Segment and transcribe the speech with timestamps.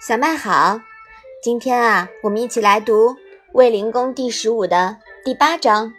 [0.00, 0.80] 小麦好，
[1.42, 3.10] 今天啊，我们一起来读
[3.52, 5.92] 《卫灵公》第十五的第八章，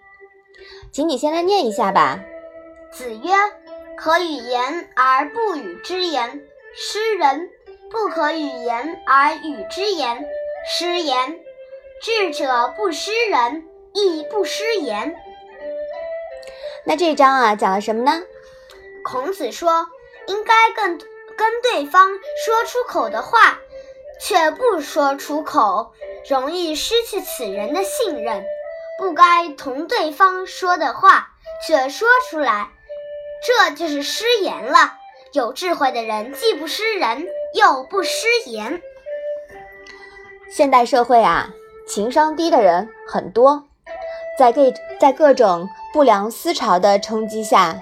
[0.94, 2.20] 请你先来念一下吧。
[2.90, 3.34] 子曰
[3.98, 6.42] ：“可与言而不与之言，
[6.74, 7.50] 失人；
[7.92, 10.26] 不可与言而与之言，
[10.70, 11.40] 失言。
[12.02, 15.16] 智者不失人，亦不失言。”
[16.86, 18.22] 那这章啊，讲了什么呢？
[19.04, 19.88] 孔子说，
[20.28, 20.98] 应该跟
[21.36, 22.10] 跟对方
[22.46, 23.60] 说出口的话。
[24.20, 25.92] 却不说出口，
[26.28, 28.42] 容易失去此人的信任；
[28.98, 31.28] 不该同对方说的话，
[31.68, 32.72] 却说出来，
[33.44, 34.96] 这就是失言了。
[35.34, 38.82] 有智慧的人既不失人，又不失言。
[40.50, 41.52] 现代社会啊，
[41.88, 43.66] 情商低的人很多，
[44.40, 47.80] 在各在各种不良思潮的冲击下，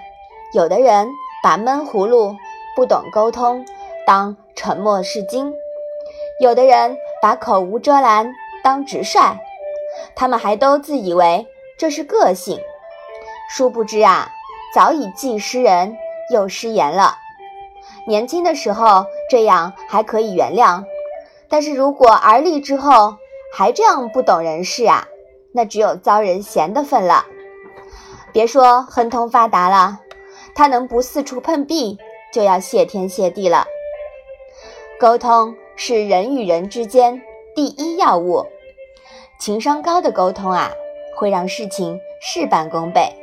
[0.53, 1.07] 有的人
[1.45, 2.35] 把闷葫芦、
[2.75, 3.63] 不懂沟通
[4.03, 5.53] 当沉默是金。
[6.39, 8.33] 有的人把口无遮拦
[8.63, 9.37] 当直率，
[10.15, 11.45] 他们还都自以为
[11.77, 12.59] 这是个性，
[13.47, 14.27] 殊不知啊，
[14.73, 15.95] 早已既失人
[16.33, 17.13] 又失言了。
[18.07, 20.83] 年轻的时候这样还可以原谅，
[21.47, 23.17] 但是如果而立之后
[23.53, 25.07] 还这样不懂人事啊，
[25.53, 27.23] 那只有遭人嫌的份了。
[28.33, 29.99] 别说亨通发达了，
[30.55, 31.99] 他能不四处碰壁，
[32.33, 33.67] 就要谢天谢地了。
[34.99, 35.55] 沟通。
[35.77, 37.21] 是人与人之间
[37.53, 38.45] 第一要务，
[39.37, 40.71] 情商高的沟通啊，
[41.17, 43.13] 会让事情事半功倍。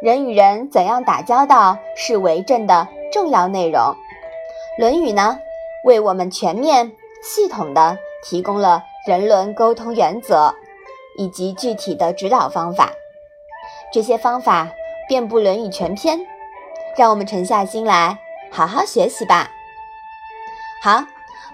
[0.00, 3.82] 人与人怎样打交道是为政的重要内容，
[4.78, 5.38] 《论语》呢，
[5.84, 6.90] 为我们全面
[7.22, 10.54] 系统的提供了人伦沟通原则
[11.18, 12.92] 以及具体的指导方法。
[13.92, 14.70] 这些方法
[15.06, 16.26] 遍布《论语》全篇，
[16.96, 18.18] 让我们沉下心来
[18.50, 19.50] 好好学习吧。
[20.82, 21.04] 好。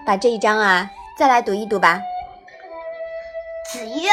[0.03, 2.01] 把这一章啊，再来读一读吧。
[3.71, 4.09] 子曰：“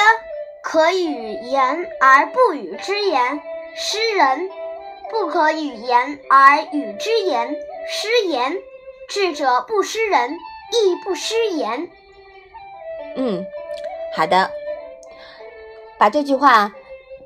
[0.62, 3.40] 可与言而不与之言，
[3.74, 4.50] 失人；
[5.10, 7.56] 不可与言而与之言，
[7.88, 8.54] 失言。
[9.08, 10.32] 智者不失人，
[10.72, 11.88] 亦不失言。”
[13.16, 13.46] 嗯，
[14.14, 14.50] 好的。
[15.96, 16.70] 把这句话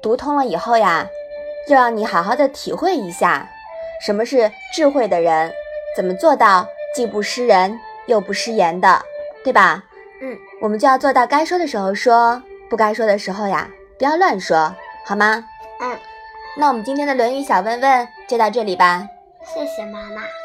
[0.00, 1.08] 读通了以后呀，
[1.68, 3.50] 就让你好好的体会一下，
[4.04, 5.52] 什么是智慧的人，
[5.96, 7.78] 怎么做到既不失人。
[8.06, 9.00] 又不失言的，
[9.44, 9.80] 对吧？
[10.20, 14.74] 嗯，我们就要做到该说的时候说，不该说的时候呀，不要乱说，
[15.06, 15.44] 好吗？
[15.80, 15.96] 嗯，
[16.56, 19.06] 那我们今天的《论语》小问问就到这里吧。
[19.44, 20.41] 谢谢妈妈。